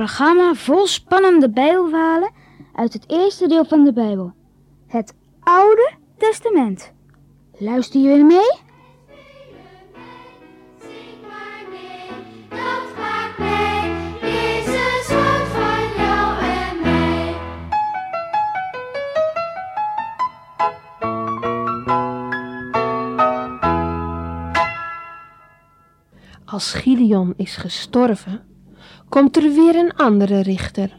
[0.00, 2.32] Programma vol spannende Bijbelverhalen
[2.74, 4.32] uit het eerste deel van de Bijbel.
[4.86, 6.92] Het Oude Testament.
[7.58, 8.58] Luister jullie mee?
[26.44, 28.50] Als Gideon is gestorven,
[29.10, 30.98] komt er weer een andere richter.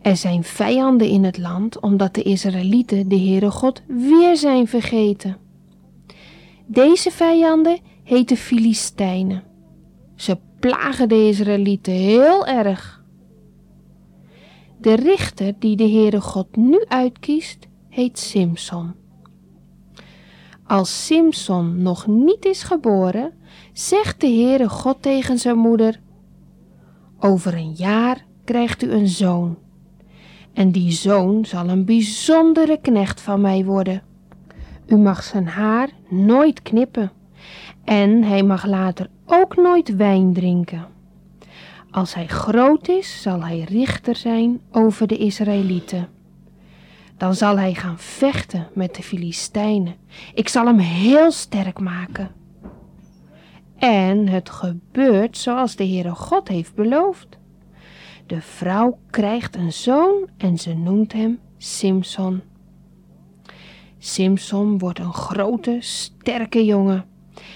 [0.00, 5.36] Er zijn vijanden in het land omdat de Israëlieten de Heere God weer zijn vergeten.
[6.66, 9.42] Deze vijanden heten Filistijnen.
[10.16, 13.04] Ze plagen de Israëlieten heel erg.
[14.80, 18.94] De richter die de Heere God nu uitkiest, heet Simson.
[20.64, 23.32] Als Simson nog niet is geboren,
[23.72, 26.00] zegt de Heere God tegen zijn moeder:
[27.24, 29.58] Over een jaar krijgt u een zoon.
[30.52, 34.02] En die zoon zal een bijzondere knecht van mij worden.
[34.86, 37.12] U mag zijn haar nooit knippen.
[37.84, 40.86] En hij mag later ook nooit wijn drinken.
[41.90, 46.08] Als hij groot is, zal hij richter zijn over de Israëlieten.
[47.16, 49.94] Dan zal hij gaan vechten met de Filistijnen.
[50.34, 52.30] Ik zal hem heel sterk maken.
[53.82, 57.38] En het gebeurt zoals de Heere God heeft beloofd.
[58.26, 62.42] De vrouw krijgt een zoon en ze noemt hem Simson.
[63.98, 67.04] Simson wordt een grote, sterke jongen.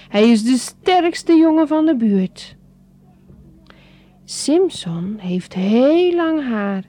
[0.09, 2.55] Hij is de sterkste jongen van de buurt.
[4.23, 6.83] Simson heeft heel lang haar,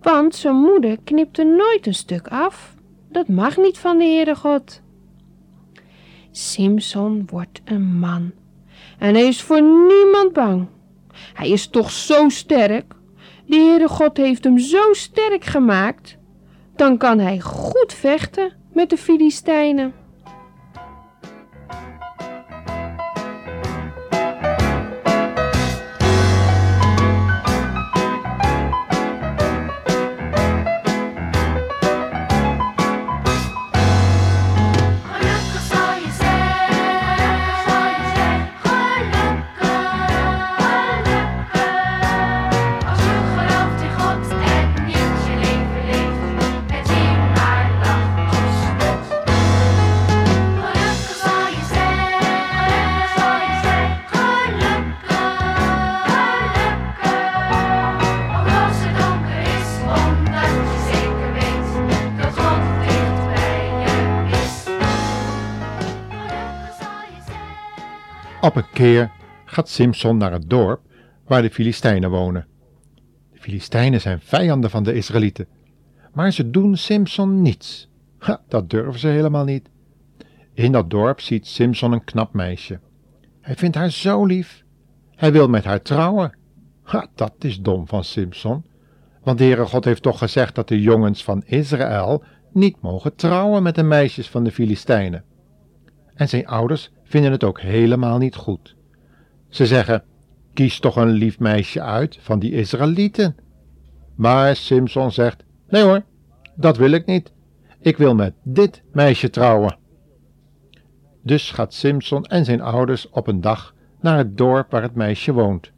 [0.00, 2.74] want zijn moeder knipte nooit een stuk af.
[3.08, 4.82] Dat mag niet van de Heere God.
[6.30, 8.32] Simson wordt een man
[9.02, 10.66] en hij is voor niemand bang.
[11.34, 12.94] Hij is toch zo sterk.
[13.46, 16.18] De Heere God heeft hem zo sterk gemaakt.
[16.76, 19.94] Dan kan hij goed vechten met de Filistijnen.
[68.42, 69.10] Op een keer
[69.44, 70.80] gaat Simson naar het dorp
[71.26, 72.46] waar de Filistijnen wonen.
[73.32, 75.46] De Filistijnen zijn vijanden van de Israëlieten,
[76.12, 77.88] maar ze doen Simson niets.
[78.48, 79.68] Dat durven ze helemaal niet.
[80.54, 82.80] In dat dorp ziet Simson een knap meisje.
[83.40, 84.64] Hij vindt haar zo lief.
[85.14, 86.36] Hij wil met haar trouwen.
[86.82, 88.64] Ha, dat is dom van Simson,
[89.22, 93.62] want de Heere God heeft toch gezegd dat de jongens van Israël niet mogen trouwen
[93.62, 95.24] met de meisjes van de Filistijnen.
[96.14, 98.74] En zijn ouders vinden het ook helemaal niet goed.
[99.48, 100.02] Ze zeggen:
[100.54, 103.36] Kies toch een lief meisje uit van die Israëlieten.
[104.14, 106.02] Maar Simson zegt: Nee hoor,
[106.54, 107.32] dat wil ik niet.
[107.80, 109.76] Ik wil met dit meisje trouwen.
[111.22, 115.32] Dus gaat Simson en zijn ouders op een dag naar het dorp waar het meisje
[115.32, 115.70] woont.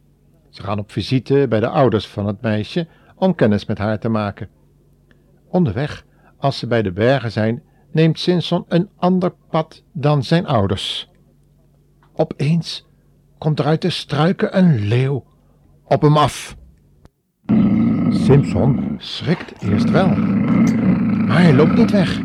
[0.49, 4.09] Ze gaan op visite bij de ouders van het meisje om kennis met haar te
[4.09, 4.49] maken.
[5.47, 6.05] Onderweg,
[6.37, 11.13] als ze bij de bergen zijn, neemt Simson een ander pad dan zijn ouders.
[12.15, 12.85] Opeens
[13.37, 15.23] komt er uit de struiken een leeuw
[15.83, 16.55] op hem af.
[18.09, 20.07] Simson schrikt eerst wel,
[21.27, 22.19] maar hij loopt niet weg.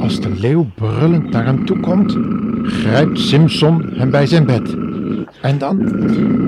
[0.00, 2.16] Als de leeuw brullend naar hem toe komt,
[2.62, 4.76] grijpt Simson hem bij zijn bed.
[5.42, 5.78] En dan,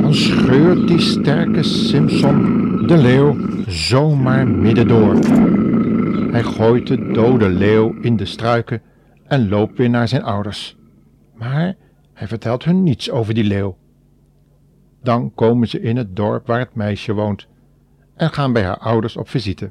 [0.00, 3.36] dan scheurt die sterke Simson de leeuw
[3.66, 5.14] zomaar middendoor.
[6.30, 8.82] Hij gooit de dode leeuw in de struiken
[9.26, 10.76] en loopt weer naar zijn ouders.
[11.42, 11.76] Maar
[12.12, 13.76] hij vertelt hun niets over die leeuw.
[15.02, 17.46] Dan komen ze in het dorp waar het meisje woont
[18.14, 19.70] en gaan bij haar ouders op visite.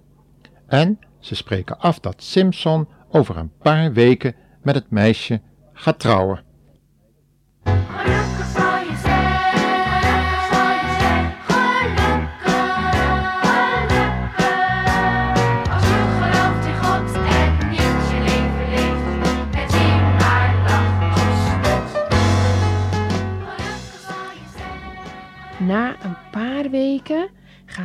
[0.67, 5.41] En ze spreken af dat Simson over een paar weken met het meisje
[5.73, 6.43] gaat trouwen.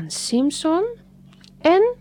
[0.06, 0.84] Gaan Simson
[1.60, 1.94] en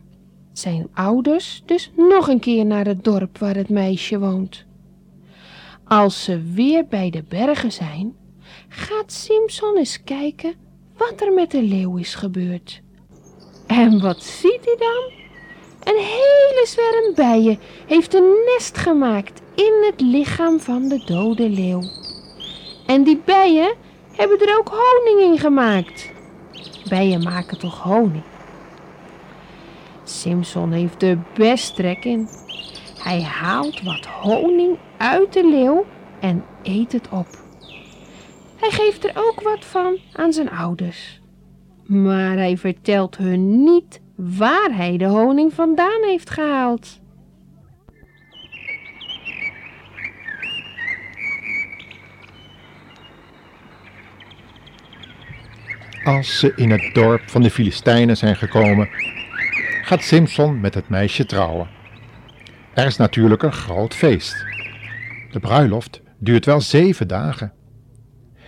[0.53, 4.65] zijn ouders dus nog een keer naar het dorp waar het meisje woont.
[5.87, 8.15] Als ze weer bij de bergen zijn,
[8.67, 10.53] gaat Simson eens kijken
[10.97, 12.81] wat er met de leeuw is gebeurd.
[13.67, 15.11] En wat ziet hij dan?
[15.93, 21.81] Een hele zwerm bijen heeft een nest gemaakt in het lichaam van de dode leeuw.
[22.87, 23.75] En die bijen
[24.11, 26.13] hebben er ook honing in gemaakt.
[26.89, 28.23] Bijen maken toch honing?
[30.03, 32.27] Simson heeft er best trek in.
[32.97, 35.85] Hij haalt wat honing uit de leeuw
[36.19, 37.27] en eet het op.
[38.55, 41.21] Hij geeft er ook wat van aan zijn ouders.
[41.85, 46.99] Maar hij vertelt hun niet waar hij de honing vandaan heeft gehaald.
[56.05, 58.89] Als ze in het dorp van de Filistijnen zijn gekomen,
[59.81, 61.67] gaat Simson met het meisje trouwen.
[62.73, 64.45] Er is natuurlijk een groot feest.
[65.31, 67.53] De bruiloft duurt wel zeven dagen.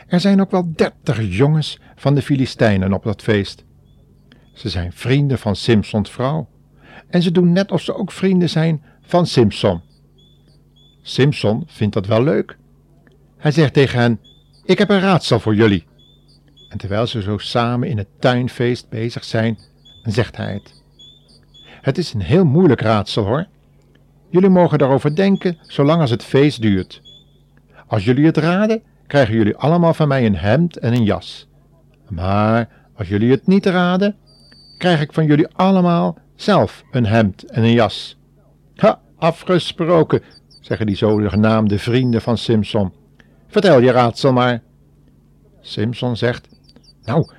[0.07, 3.63] Er zijn ook wel dertig jongens van de Filistijnen op dat feest.
[4.53, 6.50] Ze zijn vrienden van Simsons vrouw.
[7.10, 9.81] En ze doen net of ze ook vrienden zijn van Simson.
[11.01, 12.57] Simson vindt dat wel leuk.
[13.38, 14.19] Hij zegt tegen hen:
[14.65, 15.87] Ik heb een raadsel voor jullie.
[16.69, 19.58] En terwijl ze zo samen in het tuinfeest bezig zijn,
[20.04, 20.84] zegt hij het.
[21.81, 23.46] Het is een heel moeilijk raadsel hoor.
[24.30, 27.02] Jullie mogen daarover denken zolang als het feest duurt.
[27.88, 31.48] Als jullie het raden, krijgen jullie allemaal van mij een hemd en een jas.
[32.10, 34.16] Maar als jullie het niet raden,
[34.78, 38.18] krijg ik van jullie allemaal zelf een hemd en een jas.
[38.75, 40.22] Ha, afgesproken,
[40.62, 42.94] zeggen die zogenaamde vrienden van Simson.
[43.48, 44.62] Vertel je raadsel maar.
[45.62, 46.48] Simson zegt,
[47.07, 47.30] nou,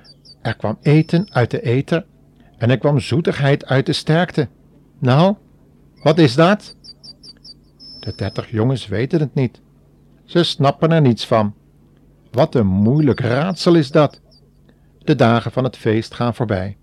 [0.41, 2.05] er kwam eten uit de eter
[2.57, 4.47] en er kwam zoetigheid uit de sterkte.
[4.99, 5.35] Nou,
[6.03, 6.75] wat is dat?
[7.99, 9.61] De dertig jongens weten het niet.
[10.25, 11.53] Ze snappen er niets van.
[12.31, 14.21] Wat een moeilijk raadsel is dat.
[14.99, 16.77] De dagen van het feest gaan voorbij.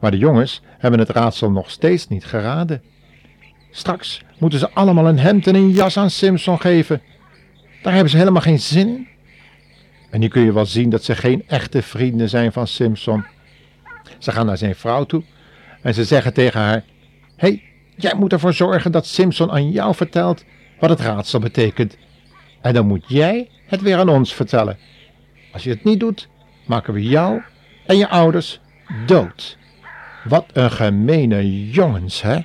[0.00, 2.82] Maar de jongens hebben het raadsel nog steeds niet geraden.
[3.70, 7.02] Straks moeten ze allemaal een hemd en een jas aan Simpson geven.
[7.82, 9.15] Daar hebben ze helemaal geen zin in.
[10.10, 13.24] En nu kun je wel zien dat ze geen echte vrienden zijn van Simpson.
[14.18, 15.22] Ze gaan naar zijn vrouw toe
[15.82, 16.84] en ze zeggen tegen haar:
[17.36, 17.62] hey,
[17.96, 20.44] jij moet ervoor zorgen dat Simpson aan jou vertelt
[20.80, 21.96] wat het raadsel betekent.
[22.60, 24.78] En dan moet jij het weer aan ons vertellen.
[25.52, 26.28] Als je het niet doet,
[26.64, 27.42] maken we jou
[27.86, 28.60] en je ouders
[29.06, 29.58] dood.
[30.24, 32.40] Wat een gemene jongens, hè?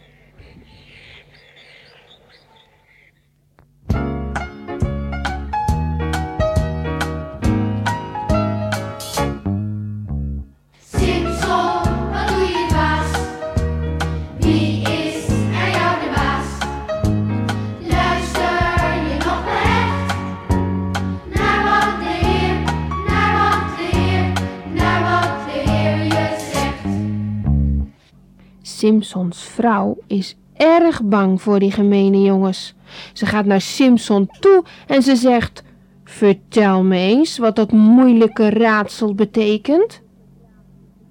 [28.81, 32.73] Simsons vrouw is erg bang voor die gemene jongens.
[33.13, 35.63] Ze gaat naar Simson toe en ze zegt:
[36.03, 40.01] Vertel me eens wat dat moeilijke raadsel betekent.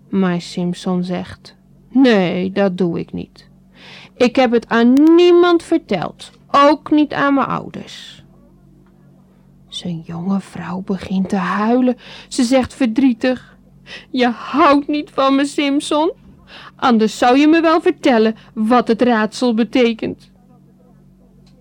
[0.08, 1.56] Maar Simson zegt:
[1.90, 3.48] Nee, dat doe ik niet.
[4.16, 8.24] Ik heb het aan niemand verteld, ook niet aan mijn ouders.
[9.68, 11.96] Zijn jonge vrouw begint te huilen.
[12.28, 13.58] Ze zegt verdrietig:
[14.10, 16.19] Je houdt niet van me, Simson.
[16.76, 20.30] Anders zou je me wel vertellen wat het raadsel betekent.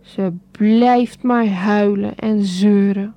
[0.01, 3.13] Ze blijft maar huilen en zeuren.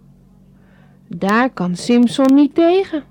[1.08, 3.04] Daar kan Simson niet tegen.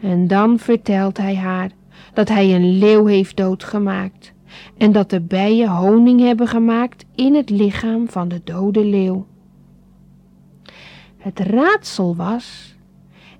[0.00, 1.70] En dan vertelt hij haar
[2.12, 4.32] dat hij een leeuw heeft doodgemaakt
[4.76, 9.26] en dat de bijen honing hebben gemaakt in het lichaam van de dode leeuw.
[11.16, 12.74] Het raadsel was: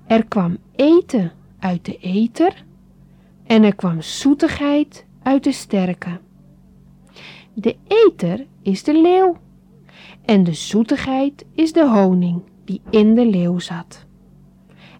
[0.07, 2.65] er kwam eten uit de eter
[3.49, 6.21] en er kwam zoetigheid uit de sterke.
[7.55, 9.37] De eter is de leeuw
[10.25, 14.07] en de zoetigheid is de honing die in de leeuw zat.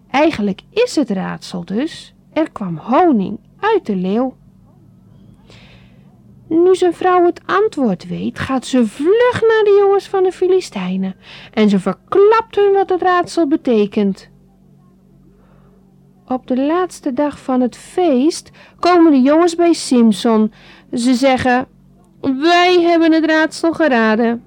[0.09, 4.35] Eigenlijk is het raadsel dus, er kwam honing uit de leeuw.
[6.47, 11.15] Nu zijn vrouw het antwoord weet, gaat ze vlug naar de jongens van de Filistijnen
[11.53, 14.29] en ze verklapt hun wat het raadsel betekent.
[16.29, 20.51] Op de laatste dag van het feest komen de jongens bij Simson.
[20.93, 21.67] Ze zeggen:
[22.21, 24.43] Wij hebben het raadsel geraden.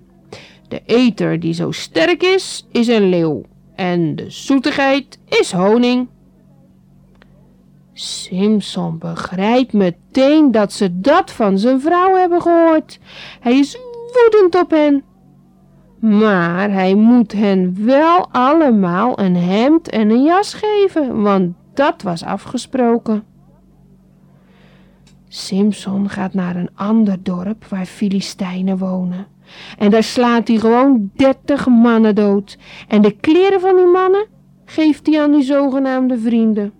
[0.68, 3.42] De eter die zo sterk is, is een leeuw.
[3.74, 6.08] En de zoetigheid is honing.
[7.92, 12.98] Simson begrijpt meteen dat ze dat van zijn vrouw hebben gehoord.
[13.40, 13.78] Hij is
[14.12, 15.02] woedend op hen.
[16.00, 22.24] Maar hij moet hen wel allemaal een hemd en een jas geven, want dat was
[22.24, 23.24] afgesproken.
[25.28, 29.26] Simson gaat naar een ander dorp waar Filistijnen wonen.
[29.78, 32.58] En daar slaat hij gewoon dertig mannen dood.
[32.88, 34.26] En de kleren van die mannen
[34.64, 36.72] geeft hij aan die zogenaamde vrienden.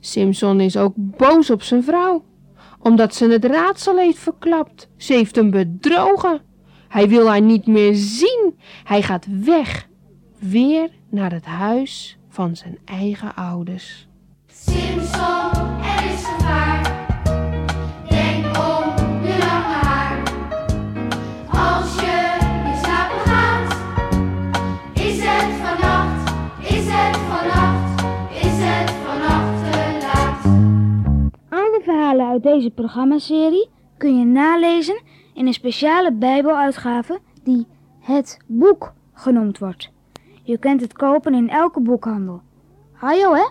[0.00, 2.24] Simson is ook boos op zijn vrouw,
[2.78, 4.88] omdat ze het raadsel heeft verklapt.
[4.96, 6.40] Ze heeft hem bedrogen.
[6.88, 8.54] Hij wil haar niet meer zien.
[8.84, 9.88] Hij gaat weg,
[10.38, 14.08] weer naar het huis van zijn eigen ouders.
[14.46, 16.82] Simson, er is gevaar.
[18.08, 18.84] Denk om
[19.22, 20.22] je lange haar.
[21.50, 23.76] Als je in slapen gaat,
[24.94, 30.44] is het vannacht, is het vannacht, is het vannacht te laat.
[31.48, 35.02] Alle verhalen uit deze programmaserie kun je nalezen
[35.34, 37.66] in een speciale Bijbeluitgave die
[38.00, 39.94] Het Boek genoemd wordt.
[40.46, 42.42] Je kunt het kopen in elke boekhandel.
[42.92, 43.46] Hajo hè?